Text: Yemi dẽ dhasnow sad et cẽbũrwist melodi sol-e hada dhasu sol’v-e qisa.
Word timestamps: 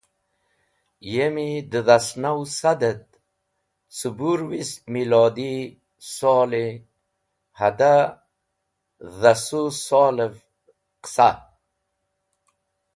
Yemi 1.13 1.47
dẽ 1.71 1.85
dhasnow 1.87 2.39
sad 2.59 2.81
et 2.91 3.05
cẽbũrwist 3.95 4.75
melodi 4.93 5.53
sol-e 6.15 6.65
hada 7.59 7.95
dhasu 9.19 9.63
sol’v-e 9.85 10.43
qisa. 11.03 11.29